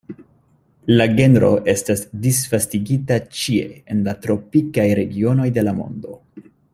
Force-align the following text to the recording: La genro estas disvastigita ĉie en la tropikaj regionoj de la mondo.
La 0.99 1.05
genro 1.19 1.51
estas 1.73 2.01
disvastigita 2.23 3.19
ĉie 3.41 3.67
en 3.95 4.01
la 4.11 4.19
tropikaj 4.27 4.87
regionoj 5.05 5.49
de 5.59 5.67
la 5.71 5.79
mondo. 5.83 6.19